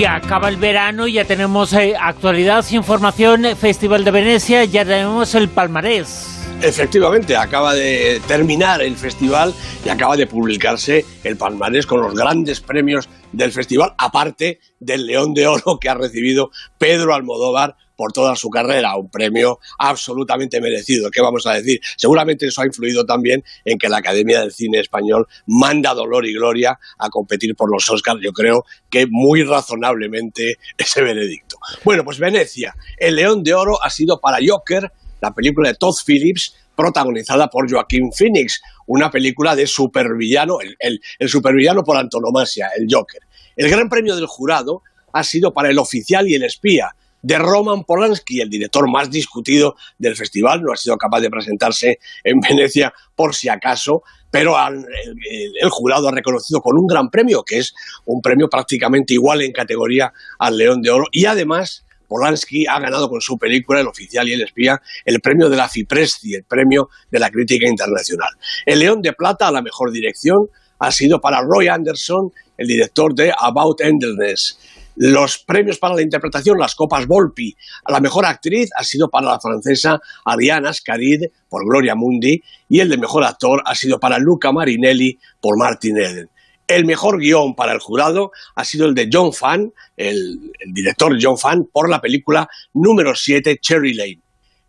Ya 0.00 0.14
acaba 0.14 0.48
el 0.48 0.56
verano, 0.56 1.06
ya 1.06 1.26
tenemos 1.26 1.74
eh, 1.74 1.94
actualidad, 2.00 2.64
información, 2.70 3.44
Festival 3.54 4.02
de 4.02 4.10
Venecia, 4.10 4.64
ya 4.64 4.82
tenemos 4.82 5.34
el 5.34 5.50
palmarés. 5.50 6.39
Efectivamente, 6.62 7.36
acaba 7.36 7.74
de 7.74 8.20
terminar 8.28 8.82
el 8.82 8.94
festival 8.94 9.54
y 9.82 9.88
acaba 9.88 10.14
de 10.14 10.26
publicarse 10.26 11.06
el 11.24 11.38
palmarés 11.38 11.86
con 11.86 12.02
los 12.02 12.14
grandes 12.14 12.60
premios 12.60 13.08
del 13.32 13.50
festival, 13.50 13.94
aparte 13.96 14.60
del 14.78 15.06
León 15.06 15.32
de 15.32 15.46
Oro 15.46 15.78
que 15.80 15.88
ha 15.88 15.94
recibido 15.94 16.50
Pedro 16.76 17.14
Almodóvar 17.14 17.76
por 17.96 18.12
toda 18.12 18.34
su 18.34 18.48
carrera, 18.48 18.96
un 18.96 19.10
premio 19.10 19.58
absolutamente 19.78 20.58
merecido. 20.60 21.10
¿Qué 21.10 21.20
vamos 21.20 21.46
a 21.46 21.52
decir? 21.52 21.80
Seguramente 21.96 22.46
eso 22.46 22.62
ha 22.62 22.66
influido 22.66 23.04
también 23.04 23.44
en 23.64 23.76
que 23.76 23.90
la 23.90 23.98
Academia 23.98 24.40
del 24.40 24.52
Cine 24.52 24.80
Español 24.80 25.26
manda 25.46 25.92
dolor 25.92 26.26
y 26.26 26.32
gloria 26.32 26.78
a 26.98 27.10
competir 27.10 27.54
por 27.54 27.70
los 27.70 27.88
Oscars. 27.90 28.20
Yo 28.22 28.32
creo 28.32 28.64
que 28.88 29.06
muy 29.06 29.44
razonablemente 29.44 30.56
ese 30.78 31.02
veredicto. 31.02 31.58
Bueno, 31.84 32.02
pues 32.04 32.18
Venecia, 32.18 32.74
el 32.96 33.16
León 33.16 33.42
de 33.42 33.52
Oro 33.52 33.82
ha 33.82 33.90
sido 33.90 34.18
para 34.18 34.38
Joker, 34.46 34.90
la 35.20 35.32
película 35.32 35.68
de 35.68 35.74
Todd 35.74 35.94
Phillips, 36.06 36.54
protagonizada 36.76 37.48
por 37.48 37.70
Joaquín 37.70 38.10
Phoenix, 38.12 38.60
una 38.86 39.10
película 39.10 39.54
de 39.54 39.66
supervillano, 39.66 40.60
el, 40.60 41.00
el, 41.18 41.28
supervillano 41.28 41.82
por 41.82 41.96
antonomasia, 41.96 42.70
el 42.76 42.86
Joker. 42.90 43.20
El 43.56 43.68
gran 43.68 43.88
premio 43.88 44.16
del 44.16 44.26
jurado 44.26 44.82
ha 45.12 45.22
sido 45.24 45.52
para 45.52 45.70
El 45.70 45.78
oficial 45.78 46.28
y 46.28 46.34
el 46.34 46.44
espía, 46.44 46.94
de 47.22 47.38
Roman 47.38 47.84
Polanski, 47.84 48.40
el 48.40 48.48
director 48.48 48.90
más 48.90 49.10
discutido 49.10 49.76
del 49.98 50.16
festival, 50.16 50.62
no 50.62 50.72
ha 50.72 50.76
sido 50.76 50.96
capaz 50.96 51.20
de 51.20 51.30
presentarse 51.30 51.98
en 52.24 52.40
Venecia 52.48 52.92
por 53.14 53.34
si 53.34 53.48
acaso, 53.48 54.02
pero 54.30 54.54
el, 54.58 55.70
jurado 55.70 56.08
ha 56.08 56.12
reconocido 56.12 56.60
con 56.60 56.78
un 56.78 56.86
gran 56.86 57.10
premio, 57.10 57.42
que 57.42 57.58
es 57.58 57.74
un 58.06 58.20
premio 58.20 58.48
prácticamente 58.48 59.14
igual 59.14 59.42
en 59.42 59.52
categoría 59.52 60.12
al 60.38 60.56
León 60.56 60.80
de 60.82 60.90
Oro, 60.90 61.04
y 61.12 61.26
además 61.26 61.84
Polanski 62.10 62.66
ha 62.66 62.80
ganado 62.80 63.08
con 63.08 63.20
su 63.20 63.38
película 63.38 63.78
El 63.78 63.86
oficial 63.86 64.28
y 64.28 64.32
el 64.32 64.42
espía 64.42 64.82
el 65.04 65.20
premio 65.20 65.48
de 65.48 65.56
la 65.56 65.68
Fipresci, 65.68 66.34
el 66.34 66.42
premio 66.42 66.90
de 67.08 67.20
la 67.20 67.30
crítica 67.30 67.68
internacional. 67.68 68.30
El 68.66 68.80
León 68.80 69.00
de 69.00 69.12
Plata 69.12 69.46
a 69.46 69.52
la 69.52 69.62
mejor 69.62 69.92
dirección 69.92 70.48
ha 70.80 70.90
sido 70.90 71.20
para 71.20 71.40
Roy 71.40 71.68
Anderson, 71.68 72.32
el 72.56 72.66
director 72.66 73.14
de 73.14 73.32
About 73.38 73.80
Endlessness. 73.80 74.58
Los 74.96 75.38
premios 75.38 75.78
para 75.78 75.94
la 75.94 76.02
interpretación, 76.02 76.58
las 76.58 76.74
copas 76.74 77.06
Volpi, 77.06 77.56
a 77.84 77.92
la 77.92 78.00
mejor 78.00 78.26
actriz 78.26 78.70
ha 78.76 78.82
sido 78.82 79.08
para 79.08 79.28
la 79.28 79.40
francesa 79.40 80.00
Ariana 80.24 80.74
Scarid 80.74 81.22
por 81.48 81.64
Gloria 81.64 81.94
Mundi 81.94 82.42
y 82.68 82.80
el 82.80 82.88
de 82.88 82.98
mejor 82.98 83.22
actor 83.22 83.62
ha 83.64 83.74
sido 83.76 84.00
para 84.00 84.18
Luca 84.18 84.50
Marinelli 84.50 85.16
por 85.40 85.56
Martin 85.56 85.96
Eden. 85.96 86.28
El 86.70 86.84
mejor 86.84 87.18
guion 87.18 87.56
para 87.56 87.72
el 87.72 87.80
jurado 87.80 88.30
ha 88.54 88.64
sido 88.64 88.86
el 88.86 88.94
de 88.94 89.08
John 89.12 89.32
Fan, 89.32 89.72
el, 89.96 90.52
director 90.68 91.18
John 91.20 91.36
Fan, 91.36 91.64
por 91.64 91.90
la 91.90 92.00
película 92.00 92.48
número 92.74 93.16
7, 93.16 93.58
Cherry 93.60 93.92
Lane. 93.92 94.20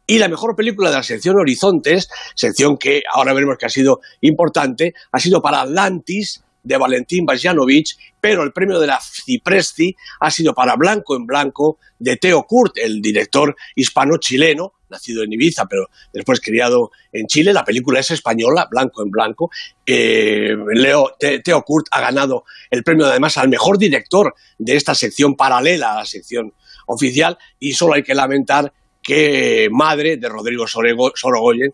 Y 0.08 0.18
la 0.18 0.28
mejor 0.28 0.56
película 0.56 0.90
de 0.90 0.96
la 0.96 1.04
sección 1.04 1.38
Horizontes, 1.38 2.10
sección 2.34 2.78
que 2.80 3.04
ahora 3.14 3.34
veremos 3.34 3.56
que 3.60 3.68
ha 3.68 3.70
sido 3.70 4.02
importante, 4.22 4.96
ha 5.12 5.20
sido 5.20 5.44
para 5.44 5.62
Atlantis, 5.62 6.44
de 6.64 6.78
Valentín 6.78 7.24
Bajanovic, 7.24 7.90
pero 8.20 8.42
el 8.42 8.52
premio 8.52 8.80
de 8.80 8.88
la 8.88 9.00
Cipresti 9.00 9.96
ha 10.20 10.32
sido 10.32 10.56
para 10.56 10.76
Blanco 10.76 11.16
en 11.16 11.28
Blanco 11.28 11.78
de 12.00 12.18
Teo 12.18 12.44
Kurt, 12.44 12.78
el 12.78 13.00
director 13.00 13.56
hispano-chileno, 13.76 14.74
nacido 14.92 15.24
en 15.24 15.34
Ibiza, 15.34 15.66
pero 15.66 15.88
después 16.14 16.40
criado 16.40 16.92
en 17.12 17.26
Chile. 17.26 17.54
La 17.54 17.66
película 17.66 18.00
es 18.00 18.12
española, 18.12 18.68
Blanco 18.70 19.02
en 19.02 19.10
Blanco. 19.10 19.50
Leo, 19.86 21.16
Teo 21.20 21.64
Kurt 21.64 21.88
ha 21.92 22.02
ganado 22.02 22.44
el 22.70 22.84
premio 22.84 23.08
además 23.08 23.38
al 23.38 23.50
mejor 23.50 23.78
director 23.80 24.36
de 24.60 24.76
esta 24.76 24.94
sección 24.94 25.36
paralela 25.36 25.94
a 25.94 25.96
la 25.98 26.06
sección 26.06 26.54
oficial 26.86 27.38
y 27.60 27.74
solo 27.74 27.96
hay 27.96 28.04
que 28.04 28.14
lamentar 28.14 28.72
que 29.02 29.68
Madre 29.72 30.18
de 30.18 30.30
Rodrigo 30.30 30.68
Sorogoyen, 30.68 31.74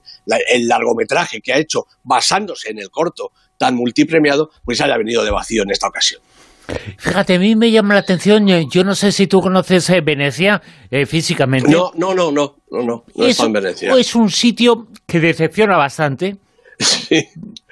el 0.49 0.67
largometraje 0.67 1.41
que 1.41 1.53
ha 1.53 1.57
hecho 1.57 1.87
basándose 2.03 2.69
en 2.69 2.79
el 2.79 2.89
corto 2.89 3.31
tan 3.57 3.75
multipremiado, 3.75 4.51
pues 4.63 4.79
haya 4.81 4.97
venido 4.97 5.23
de 5.23 5.31
vacío 5.31 5.63
en 5.63 5.71
esta 5.71 5.87
ocasión. 5.87 6.21
Fíjate, 6.97 7.35
a 7.35 7.39
mí 7.39 7.55
me 7.55 7.71
llama 7.71 7.93
la 7.93 8.01
atención, 8.01 8.47
eh, 8.49 8.65
yo 8.69 8.83
no 8.83 8.93
sé 8.93 9.11
si 9.11 9.27
tú 9.27 9.39
conoces 9.39 9.89
eh, 9.89 10.01
Venecia 10.01 10.61
eh, 10.91 11.05
físicamente. 11.05 11.71
No, 11.71 11.91
no, 11.95 12.13
no, 12.13 12.31
no, 12.31 12.55
no, 12.69 12.83
no, 12.83 13.03
no 13.15 13.25
es, 13.25 13.39
en 13.39 13.53
Venecia. 13.53 13.93
Es 13.93 14.15
un 14.15 14.29
sitio 14.29 14.87
que 15.05 15.19
decepciona 15.19 15.77
bastante. 15.77 16.37
Sí. 16.79 17.23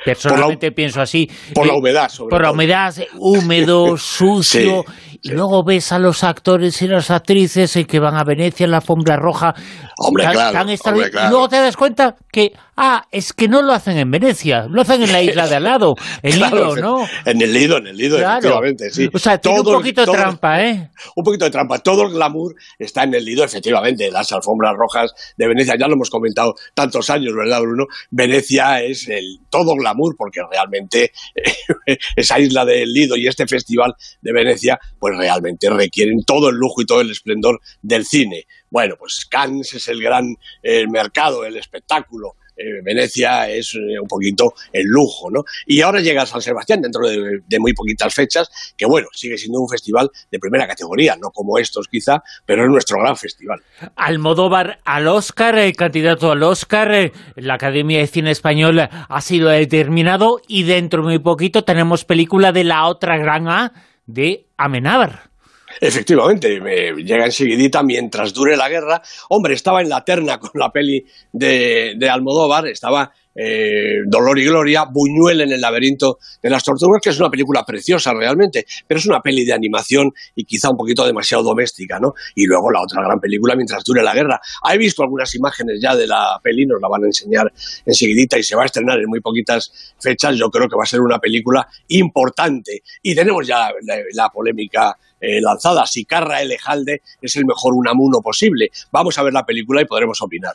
Personalmente 0.04 0.72
pienso 0.72 1.02
así. 1.02 1.30
Por 1.54 1.68
la 1.68 1.76
humedad, 1.76 2.10
sobre 2.10 2.30
Por 2.30 2.42
la 2.44 2.52
humedad, 2.52 2.94
húmedo, 3.18 3.98
sucio. 3.98 4.84
y 5.22 5.30
luego 5.30 5.64
ves 5.64 5.92
a 5.92 6.00
los 6.00 6.24
actores 6.24 6.82
y 6.82 6.88
las 6.88 7.12
actrices 7.12 7.78
que 7.88 8.00
van 8.00 8.16
a 8.16 8.24
Venecia 8.24 8.66
en 8.66 8.72
la 8.72 8.78
alfombra 8.78 9.18
roja. 9.18 9.54
Hombre, 9.98 10.26
claro, 10.32 10.72
Y 10.72 11.30
luego 11.30 11.50
te 11.50 11.58
das 11.58 11.76
cuenta 11.76 12.16
que 12.32 12.52
Ah, 12.78 13.08
es 13.12 13.32
que 13.32 13.48
no 13.48 13.62
lo 13.62 13.72
hacen 13.72 13.98
en 13.98 14.12
Venecia, 14.12 14.68
lo 14.70 14.82
hacen 14.82 15.02
en 15.02 15.12
la 15.12 15.22
isla 15.22 15.48
de 15.48 15.56
al 15.56 15.64
lado, 15.64 15.96
en 16.22 16.40
Lido, 16.40 16.76
¿no? 16.76 17.08
En 17.26 17.42
el 17.42 17.54
Lido, 17.54 17.78
en 17.78 17.88
el 17.88 17.98
Lido, 17.98 18.18
efectivamente, 18.20 18.90
sí. 18.90 19.10
O 19.14 19.20
sea, 19.20 19.38
tiene 19.38 19.60
un 19.60 19.66
poquito 19.66 20.06
de 20.06 20.12
trampa, 20.12 20.62
¿eh? 20.64 20.90
Un 21.16 21.24
poquito 21.24 21.46
de 21.46 21.52
trampa. 21.52 21.80
Todo 21.80 22.04
el 22.04 22.14
glamour 22.14 22.56
está 22.78 23.04
en 23.04 23.14
el 23.14 23.24
Lido, 23.24 23.44
efectivamente. 23.44 24.12
Las 24.12 24.32
alfombras 24.32 24.76
rojas 24.76 25.14
de 25.38 25.48
Venecia, 25.48 25.76
ya 25.78 25.88
lo 25.88 25.94
hemos 25.94 26.10
comentado 26.10 26.56
tantos 26.74 27.10
años, 27.10 27.34
¿verdad, 27.34 27.62
Bruno? 27.62 27.86
Venecia 28.12 28.82
es 28.82 29.08
el 29.08 29.40
todo 29.50 29.76
glamour, 29.76 30.16
porque 30.18 30.42
realmente 30.50 31.12
esa 32.16 32.40
isla 32.40 32.66
del 32.66 32.92
Lido 32.92 33.16
y 33.16 33.28
este 33.28 33.48
festival 33.48 33.96
de 34.22 34.34
Venecia, 34.34 34.80
pues 35.00 35.18
realmente 35.18 35.70
requieren 35.70 36.24
todo 36.26 36.50
el 36.50 36.56
lujo 36.56 36.82
y 36.82 36.86
todo 36.86 37.02
el 37.02 37.12
esplendor 37.12 37.62
del 37.82 38.06
cine. 38.06 38.48
Bueno, 38.70 38.96
pues 39.00 39.26
Cannes 39.26 39.74
es 39.74 39.88
el 39.88 40.02
gran 40.02 40.36
el 40.62 40.90
mercado, 40.90 41.46
el 41.46 41.56
espectáculo, 41.56 42.36
eh, 42.56 42.82
Venecia 42.84 43.50
es 43.50 43.76
eh, 43.76 44.00
un 44.00 44.08
poquito 44.08 44.54
el 44.72 44.86
lujo, 44.86 45.30
¿no? 45.30 45.44
Y 45.66 45.82
ahora 45.82 46.00
llega 46.00 46.26
San 46.26 46.42
Sebastián 46.42 46.82
dentro 46.82 47.08
de, 47.08 47.60
muy 47.60 47.74
poquitas 47.74 48.14
fechas, 48.14 48.50
que 48.78 48.86
bueno, 48.86 49.08
sigue 49.14 49.38
siendo 49.38 49.60
un 49.60 49.70
festival 49.70 50.10
de 50.32 50.40
primera 50.40 50.68
categoría, 50.68 51.16
no 51.16 51.32
como 51.32 51.58
estos 51.58 51.88
quizá, 51.88 52.24
pero 52.46 52.64
es 52.64 52.70
nuestro 52.70 53.00
gran 53.00 53.16
festival. 53.16 53.62
Almodóvar 53.96 54.80
al 54.86 55.08
Oscar, 55.08 55.58
el 55.58 55.76
candidato 55.76 56.32
al 56.32 56.44
Oscar, 56.44 56.94
eh, 56.94 57.12
la 57.36 57.56
Academia 57.56 58.00
de 58.00 58.08
Cine 58.08 58.32
Español 58.32 58.80
ha 58.80 59.22
sido 59.22 59.50
determinado 59.50 60.42
y 60.48 60.64
dentro 60.64 61.02
de 61.02 61.06
muy 61.06 61.20
poquito 61.20 61.64
tenemos 61.64 62.06
película 62.06 62.52
de 62.52 62.64
la 62.64 62.88
otra 62.88 63.18
gran 63.18 63.48
A 63.48 63.74
de 64.06 64.48
Amenábar. 64.58 65.35
Efectivamente, 65.80 66.60
me 66.62 66.92
llega 67.04 67.26
enseguidita 67.26 67.84
mientras 67.84 68.34
dure 68.34 68.56
la 68.56 68.70
guerra. 68.70 69.02
Hombre, 69.30 69.54
estaba 69.54 69.82
en 69.82 69.90
la 69.90 70.04
terna 70.04 70.40
con 70.40 70.52
la 70.56 70.72
peli 70.72 71.06
de, 71.32 71.94
de 71.98 72.10
Almodóvar, 72.10 72.68
estaba 72.68 73.12
eh, 73.38 74.00
Dolor 74.08 74.40
y 74.40 74.46
Gloria, 74.46 74.86
Buñuel 74.86 75.42
en 75.42 75.52
el 75.52 75.60
laberinto 75.60 76.20
de 76.42 76.50
las 76.50 76.64
tortugas, 76.64 77.02
que 77.04 77.10
es 77.10 77.20
una 77.20 77.30
película 77.30 77.66
preciosa 77.66 78.14
realmente, 78.14 78.66
pero 78.88 78.98
es 79.00 79.06
una 79.08 79.20
peli 79.20 79.44
de 79.44 79.52
animación 79.52 80.12
y 80.36 80.46
quizá 80.46 80.70
un 80.70 80.78
poquito 80.78 81.06
demasiado 81.06 81.44
doméstica, 81.44 82.00
¿no? 82.00 82.14
Y 82.34 82.46
luego 82.46 82.72
la 82.72 82.82
otra 82.82 83.04
gran 83.04 83.20
película, 83.20 83.56
Mientras 83.56 83.84
dure 83.84 84.04
la 84.04 84.14
guerra. 84.14 84.40
He 84.72 84.78
visto 84.78 85.02
algunas 85.04 85.34
imágenes 85.36 85.80
ya 85.82 85.96
de 85.96 86.08
la 86.08 86.40
peli, 86.42 86.66
nos 86.66 86.82
la 86.82 86.88
van 86.88 87.04
a 87.04 87.08
enseñar 87.08 87.52
enseguidita 87.86 88.38
y 88.38 88.44
se 88.44 88.56
va 88.56 88.64
a 88.64 88.66
estrenar 88.66 89.00
en 89.00 89.08
muy 89.08 89.20
poquitas 89.22 89.94
fechas. 90.00 90.38
Yo 90.38 90.50
creo 90.50 90.68
que 90.68 90.76
va 90.76 90.84
a 90.84 90.88
ser 90.88 91.02
una 91.02 91.20
película 91.20 91.68
importante. 91.90 92.84
Y 93.02 93.16
tenemos 93.16 93.48
ya 93.48 93.70
la 94.14 94.30
polémica 94.30 94.96
eh, 95.26 95.42
lanzada. 95.42 95.86
Si 95.86 96.06
Carra 96.06 96.42
Elejalde 96.42 97.02
es 97.20 97.36
el 97.36 97.46
mejor 97.46 97.74
Unamuno 97.74 98.20
posible. 98.24 98.68
Vamos 98.92 99.18
a 99.18 99.24
ver 99.24 99.34
la 99.34 99.44
película 99.44 99.82
y 99.82 99.86
podremos 99.86 100.22
opinar. 100.22 100.54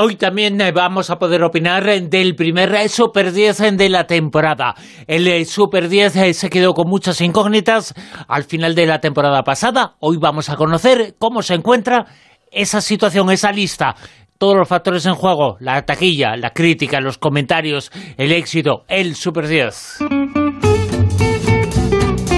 Hoy 0.00 0.16
también 0.16 0.58
eh, 0.60 0.72
vamos 0.72 1.10
a 1.10 1.16
poder 1.16 1.42
opinar 1.42 1.84
del 1.84 2.34
primer 2.34 2.88
Super 2.88 3.32
10 3.32 3.76
de 3.76 3.88
la 3.90 4.06
temporada. 4.06 4.74
El 5.06 5.26
eh, 5.26 5.44
Super 5.44 5.88
10 5.88 6.36
se 6.36 6.50
quedó 6.50 6.72
con 6.72 6.88
muchas 6.88 7.20
incógnitas 7.20 7.92
al 8.26 8.44
final 8.44 8.74
de 8.74 8.86
la 8.86 9.00
temporada 9.00 9.42
pasada. 9.42 9.96
Hoy 10.00 10.16
vamos 10.18 10.48
a 10.48 10.56
conocer 10.56 11.16
cómo 11.18 11.42
se 11.42 11.54
encuentra 11.54 12.06
esa 12.50 12.80
situación, 12.80 13.30
esa 13.30 13.52
lista 13.52 13.94
todos 14.38 14.56
los 14.56 14.68
factores 14.68 15.06
en 15.06 15.14
juego, 15.14 15.56
la 15.60 15.82
taquilla, 15.86 16.36
la 16.36 16.50
crítica, 16.50 17.00
los 17.00 17.18
comentarios, 17.18 17.90
el 18.18 18.32
éxito, 18.32 18.84
el 18.88 19.14
Super 19.14 19.46
10. 19.46 20.43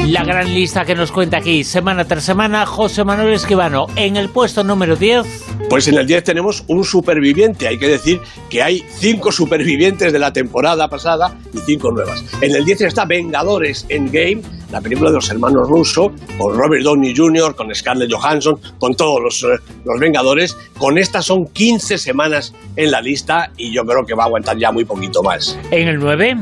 La 0.07 0.23
gran 0.23 0.55
lista 0.55 0.85
que 0.85 0.95
nos 0.95 1.11
cuenta 1.11 1.39
aquí 1.39 1.65
semana 1.65 2.05
tras 2.05 2.23
semana 2.23 2.65
José 2.65 3.03
Manuel 3.03 3.35
Esquivano 3.35 3.89
en 3.97 4.17
el 4.17 4.29
puesto 4.29 4.63
número 4.63 4.95
10. 4.95 5.27
Pues 5.69 5.89
en 5.89 5.99
el 5.99 6.07
10 6.07 6.23
tenemos 6.23 6.63
un 6.69 6.85
superviviente. 6.85 7.67
Hay 7.67 7.77
que 7.77 7.89
decir 7.89 8.21
que 8.49 8.63
hay 8.63 8.85
cinco 8.89 9.33
supervivientes 9.33 10.13
de 10.13 10.21
la 10.21 10.33
temporada 10.33 10.89
pasada 10.89 11.37
y 11.53 11.59
cinco 11.59 11.91
nuevas. 11.91 12.25
En 12.41 12.55
el 12.55 12.65
10 12.65 12.83
está 12.83 13.05
Vengadores 13.05 13.85
Endgame, 13.89 14.43
la 14.77 14.83
película 14.83 15.09
de 15.09 15.17
los 15.17 15.31
hermanos 15.31 15.67
Russo, 15.71 16.13
con 16.37 16.55
Robert 16.55 16.85
Downey 16.85 17.17
Jr., 17.17 17.57
con 17.57 17.75
Scarlett 17.75 18.13
Johansson, 18.13 18.61
con 18.79 18.95
todos 18.95 19.23
los, 19.23 19.43
eh, 19.43 19.59
los 19.87 19.99
Vengadores. 19.99 20.55
Con 20.77 20.99
estas 20.99 21.25
son 21.25 21.47
15 21.47 21.97
semanas 21.97 22.53
en 22.77 22.91
la 22.91 23.01
lista 23.01 23.53
y 23.57 23.73
yo 23.73 23.87
creo 23.87 24.05
que 24.05 24.13
va 24.15 24.25
a 24.25 24.27
aguantar 24.27 24.59
ya 24.59 24.71
muy 24.73 24.85
poquito 24.85 25.23
más. 25.23 25.59
¿En 25.71 25.89
el 25.89 25.99
9? 25.99 26.37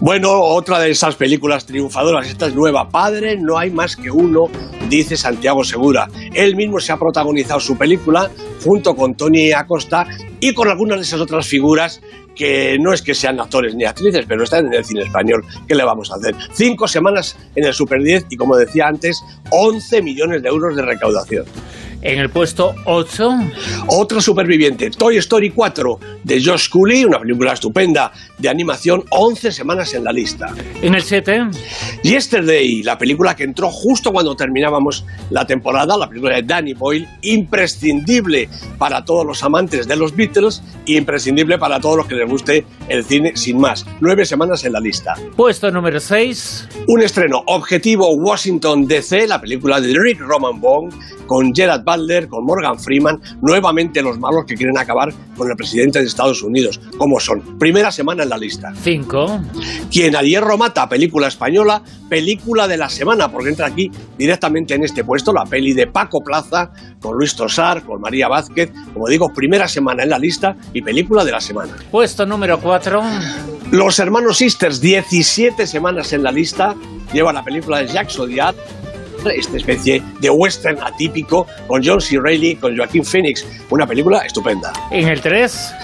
Bueno, 0.00 0.32
otra 0.32 0.78
de 0.78 0.92
esas 0.92 1.14
películas 1.16 1.66
triunfadoras. 1.66 2.26
Esta 2.26 2.46
es 2.46 2.54
nueva. 2.54 2.88
Padre, 2.88 3.36
no 3.36 3.58
hay 3.58 3.70
más 3.70 3.96
que 3.96 4.10
uno, 4.10 4.48
dice 4.88 5.18
Santiago 5.18 5.62
Segura. 5.62 6.08
Él 6.32 6.56
mismo 6.56 6.80
se 6.80 6.90
ha 6.90 6.96
protagonizado 6.96 7.60
su 7.60 7.76
película 7.76 8.30
junto 8.64 8.96
con 8.96 9.14
Tony 9.14 9.52
Acosta 9.52 10.06
y 10.40 10.54
con 10.54 10.68
algunas 10.68 10.98
de 10.98 11.02
esas 11.02 11.20
otras 11.20 11.46
figuras 11.46 12.00
que 12.34 12.78
no 12.80 12.92
es 12.92 13.02
que 13.02 13.14
sean 13.14 13.40
actores 13.40 13.74
ni 13.74 13.84
actrices, 13.84 14.24
pero 14.26 14.44
están 14.44 14.66
en 14.66 14.74
el 14.74 14.84
cine 14.84 15.02
español. 15.02 15.44
¿Qué 15.66 15.74
le 15.74 15.84
vamos 15.84 16.10
a 16.10 16.16
hacer? 16.16 16.34
Cinco 16.52 16.88
semanas 16.88 17.36
en 17.54 17.64
el 17.64 17.74
Super 17.74 18.02
10 18.02 18.26
y, 18.30 18.36
como 18.36 18.56
decía 18.56 18.86
antes, 18.86 19.22
11 19.50 20.02
millones 20.02 20.42
de 20.42 20.48
euros 20.48 20.76
de 20.76 20.82
recaudación. 20.82 21.44
En 22.04 22.18
el 22.18 22.28
puesto 22.28 22.74
8. 22.84 23.30
Otro 23.86 24.20
superviviente, 24.20 24.90
Toy 24.90 25.16
Story 25.16 25.48
4, 25.48 25.98
de 26.22 26.44
Josh 26.44 26.68
Cooley, 26.68 27.06
una 27.06 27.18
película 27.18 27.54
estupenda 27.54 28.12
de 28.36 28.50
animación, 28.50 29.04
11 29.08 29.50
semanas 29.50 29.94
en 29.94 30.04
la 30.04 30.12
lista. 30.12 30.52
En 30.82 30.94
el 30.94 31.00
7. 31.00 31.48
Yesterday, 32.02 32.82
la 32.82 32.98
película 32.98 33.34
que 33.34 33.44
entró 33.44 33.70
justo 33.70 34.12
cuando 34.12 34.36
terminábamos 34.36 35.06
la 35.30 35.46
temporada, 35.46 35.96
la 35.96 36.06
película 36.06 36.36
de 36.36 36.42
Danny 36.42 36.74
Boyle, 36.74 37.08
imprescindible 37.22 38.50
para 38.76 39.02
todos 39.02 39.24
los 39.24 39.42
amantes 39.42 39.88
de 39.88 39.96
los 39.96 40.14
Beatles 40.14 40.62
y 40.84 40.98
imprescindible 40.98 41.56
para 41.56 41.80
todos 41.80 41.96
los 41.96 42.06
que 42.06 42.16
les 42.16 42.28
guste 42.28 42.66
el 42.90 43.02
cine 43.04 43.32
sin 43.34 43.58
más. 43.58 43.86
Nueve 44.02 44.26
semanas 44.26 44.62
en 44.66 44.74
la 44.74 44.80
lista. 44.80 45.14
Puesto 45.36 45.70
número 45.70 45.98
6. 45.98 46.68
Un 46.86 47.00
estreno, 47.00 47.42
Objetivo 47.46 48.14
Washington 48.14 48.86
DC, 48.86 49.26
la 49.26 49.40
película 49.40 49.80
de 49.80 49.94
Rick 49.98 50.20
Roman 50.20 50.60
Bond, 50.60 50.92
con 51.26 51.54
Gerard 51.54 51.84
Butler, 51.84 52.28
con 52.28 52.44
Morgan 52.44 52.78
Freeman, 52.78 53.20
nuevamente 53.40 54.02
los 54.02 54.18
malos 54.18 54.44
que 54.46 54.54
quieren 54.54 54.78
acabar 54.78 55.12
con 55.36 55.50
el 55.50 55.56
presidente 55.56 55.98
de 55.98 56.06
Estados 56.06 56.42
Unidos. 56.42 56.80
¿Cómo 56.98 57.18
son? 57.20 57.58
Primera 57.58 57.90
semana 57.90 58.22
en 58.22 58.28
la 58.28 58.38
lista. 58.38 58.72
Cinco. 58.82 59.40
Quien 59.90 60.16
a 60.16 60.22
hierro 60.22 60.56
mata, 60.56 60.88
película 60.88 61.28
española, 61.28 61.82
película 62.08 62.68
de 62.68 62.76
la 62.76 62.88
semana, 62.88 63.30
porque 63.30 63.50
entra 63.50 63.66
aquí 63.66 63.90
directamente 64.18 64.74
en 64.74 64.84
este 64.84 65.04
puesto 65.04 65.32
la 65.32 65.44
peli 65.44 65.72
de 65.72 65.86
Paco 65.86 66.20
Plaza, 66.24 66.70
con 67.00 67.16
Luis 67.16 67.34
Tosar, 67.34 67.82
con 67.84 68.00
María 68.00 68.28
Vázquez, 68.28 68.72
como 68.92 69.08
digo, 69.08 69.28
primera 69.34 69.68
semana 69.68 70.02
en 70.02 70.10
la 70.10 70.18
lista 70.18 70.56
y 70.72 70.82
película 70.82 71.24
de 71.24 71.32
la 71.32 71.40
semana. 71.40 71.72
Puesto 71.90 72.26
número 72.26 72.60
cuatro. 72.60 73.02
Los 73.70 73.98
hermanos 73.98 74.38
Sisters, 74.38 74.80
17 74.80 75.66
semanas 75.66 76.12
en 76.12 76.22
la 76.22 76.30
lista, 76.30 76.74
lleva 77.12 77.32
la 77.32 77.42
película 77.42 77.78
de 77.78 77.88
Jacques 77.88 78.18
Audiard, 78.18 78.54
esta 79.32 79.56
especie 79.56 80.02
de 80.20 80.30
western 80.30 80.78
atípico 80.82 81.46
con 81.66 81.82
John 81.84 82.00
C. 82.00 82.18
Reilly, 82.20 82.56
con 82.56 82.76
Joaquín 82.76 83.04
Phoenix. 83.04 83.46
Una 83.70 83.86
película 83.86 84.20
estupenda. 84.20 84.72
¿En 84.90 85.08
el 85.08 85.20
3? 85.20 85.74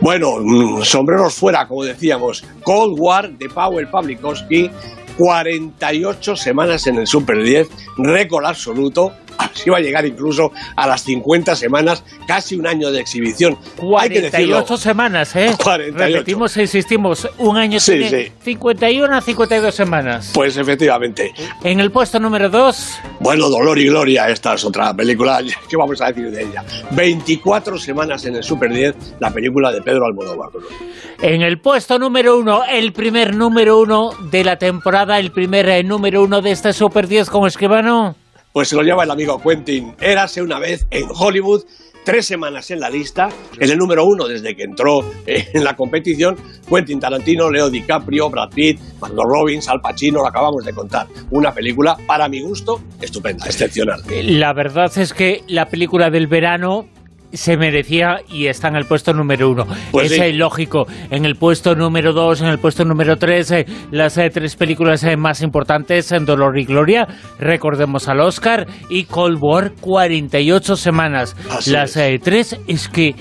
Bueno, 0.00 0.38
mm, 0.40 0.82
sombreros 0.82 1.34
fuera, 1.34 1.66
como 1.66 1.84
decíamos. 1.84 2.44
Cold 2.62 2.96
War 2.98 3.30
de 3.30 3.48
Powell 3.48 3.88
Pawlikowski. 3.88 4.70
48 5.16 6.36
semanas 6.36 6.86
en 6.86 6.96
el 6.98 7.06
Super 7.06 7.42
10, 7.42 7.68
récord 7.96 8.44
absoluto 8.44 9.14
si 9.54 9.70
va 9.70 9.78
a 9.78 9.80
llegar 9.80 10.06
incluso 10.06 10.52
a 10.74 10.86
las 10.86 11.02
50 11.02 11.56
semanas, 11.56 12.04
casi 12.26 12.56
un 12.56 12.66
año 12.66 12.90
de 12.90 13.00
exhibición. 13.00 13.56
48 13.76 14.76
semanas, 14.76 15.34
¿eh? 15.36 15.52
48. 15.62 15.96
Repetimos 15.98 16.56
e 16.56 16.62
insistimos, 16.62 17.28
un 17.38 17.56
año 17.56 17.80
sí, 17.80 17.98
tiene 17.98 18.32
51 18.42 19.16
a 19.16 19.20
52 19.20 19.74
semanas. 19.74 20.30
Pues 20.34 20.56
efectivamente. 20.56 21.32
En 21.62 21.80
el 21.80 21.90
puesto 21.90 22.18
número 22.18 22.48
2. 22.48 22.98
Bueno, 23.20 23.48
Dolor 23.48 23.78
y 23.78 23.86
Gloria, 23.86 24.28
esta 24.28 24.54
es 24.54 24.64
otra 24.64 24.94
película, 24.94 25.40
¿qué 25.68 25.76
vamos 25.76 26.00
a 26.00 26.08
decir 26.08 26.30
de 26.30 26.42
ella? 26.42 26.64
24 26.92 27.78
semanas 27.78 28.24
en 28.24 28.36
el 28.36 28.42
Super 28.42 28.72
10, 28.72 29.16
la 29.20 29.30
película 29.30 29.72
de 29.72 29.82
Pedro 29.82 30.06
Almodóvar. 30.06 30.50
En 31.22 31.42
el 31.42 31.58
puesto 31.58 31.98
número 31.98 32.38
1, 32.38 32.64
el 32.72 32.92
primer 32.92 33.34
número 33.34 33.78
1 33.80 34.10
de 34.30 34.44
la 34.44 34.56
temporada, 34.56 35.18
el 35.18 35.30
primer 35.30 35.68
eh, 35.68 35.82
número 35.82 36.22
1 36.22 36.42
de 36.42 36.50
este 36.50 36.72
Super 36.72 37.08
10 37.08 37.30
con 37.30 37.46
Esquivano 37.46 38.16
pues 38.56 38.68
se 38.68 38.74
lo 38.74 38.80
lleva 38.80 39.04
el 39.04 39.10
amigo 39.10 39.38
Quentin. 39.38 39.92
Érase 40.00 40.40
una 40.40 40.58
vez 40.58 40.86
en 40.90 41.04
Hollywood, 41.14 41.64
tres 42.06 42.24
semanas 42.24 42.70
en 42.70 42.80
la 42.80 42.88
lista, 42.88 43.28
en 43.60 43.70
el 43.70 43.76
número 43.76 44.06
uno 44.06 44.26
desde 44.26 44.56
que 44.56 44.62
entró 44.62 45.00
eh, 45.26 45.46
en 45.52 45.62
la 45.62 45.76
competición, 45.76 46.36
Quentin 46.66 46.98
Tarantino, 46.98 47.50
Leo 47.50 47.68
DiCaprio, 47.68 48.30
Brad 48.30 48.48
Pitt, 48.54 48.80
Margot 48.98 49.26
Robbins, 49.28 49.68
Al 49.68 49.82
Pacino, 49.82 50.20
lo 50.20 50.28
acabamos 50.28 50.64
de 50.64 50.72
contar. 50.72 51.06
Una 51.32 51.52
película, 51.52 51.98
para 52.06 52.30
mi 52.30 52.40
gusto, 52.40 52.80
estupenda, 52.98 53.44
excepcional. 53.44 54.00
La 54.22 54.54
verdad 54.54 54.90
es 54.96 55.12
que 55.12 55.42
la 55.48 55.66
película 55.66 56.08
del 56.08 56.26
verano 56.26 56.86
se 57.36 57.56
merecía 57.56 58.20
y 58.28 58.46
está 58.46 58.68
en 58.68 58.76
el 58.76 58.86
puesto 58.86 59.12
número 59.12 59.50
uno. 59.50 59.66
Pues 59.90 60.10
es 60.10 60.18
sí. 60.18 60.22
eh, 60.22 60.32
lógico. 60.32 60.86
En 61.10 61.24
el 61.24 61.36
puesto 61.36 61.74
número 61.74 62.12
dos, 62.12 62.40
en 62.40 62.48
el 62.48 62.58
puesto 62.58 62.84
número 62.84 63.16
tres, 63.16 63.50
eh, 63.50 63.66
las 63.90 64.16
eh, 64.18 64.30
tres 64.32 64.56
películas 64.56 65.02
eh, 65.04 65.16
más 65.16 65.42
importantes 65.42 66.12
en 66.12 66.24
Dolor 66.24 66.58
y 66.58 66.64
Gloria. 66.64 67.06
Recordemos 67.38 68.08
al 68.08 68.20
Oscar 68.20 68.66
y 68.88 69.04
Cold 69.04 69.38
War, 69.40 69.72
48 69.80 70.76
semanas. 70.76 71.36
Así 71.50 71.70
las 71.70 71.96
es. 71.96 72.20
tres 72.20 72.58
es 72.66 72.88
que 72.88 73.14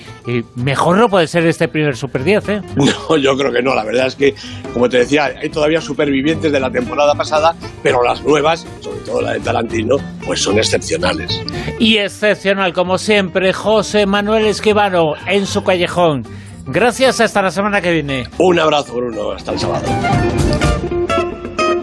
mejor 0.55 0.98
no 0.98 1.10
puede 1.10 1.27
ser 1.27 1.45
este 1.45 1.67
primer 1.67 1.95
Super 1.95 2.24
10, 2.24 2.50
¿eh? 2.50 2.62
No, 2.75 3.17
yo 3.17 3.36
creo 3.36 3.51
que 3.51 3.62
no. 3.62 3.74
La 3.75 3.84
verdad 3.84 4.07
es 4.07 4.15
que, 4.15 4.34
como 4.74 4.89
te 4.89 5.00
decía, 5.00 5.25
hay 5.25 5.50
todavía 5.50 5.81
supervivientes 5.81 6.51
de 6.51 6.60
la 6.60 6.69
temporada 6.69 7.13
pasada, 7.15 7.55
pero 7.84 8.03
las 8.03 8.24
nuevas, 8.24 8.65
sobre 8.81 9.00
todo 9.00 9.22
la 9.22 9.34
de 9.34 9.39
Tarantino, 9.39 9.98
pues 10.25 10.41
son 10.41 10.57
excepcionales. 10.57 11.41
Y 11.79 11.98
excepcional, 11.98 12.74
como 12.74 12.98
siempre, 12.98 13.53
José 13.53 14.05
Manuel 14.06 14.46
Esquivano 14.46 15.14
en 15.28 15.46
su 15.46 15.64
callejón. 15.64 16.24
Gracias, 16.66 17.22
hasta 17.22 17.42
la 17.42 17.52
semana 17.52 17.82
que 17.82 17.92
viene. 17.92 18.28
Un 18.38 18.60
abrazo, 18.60 18.96
Bruno. 18.96 19.32
Hasta 19.32 19.52
el 19.52 19.60
sábado. 19.60 19.86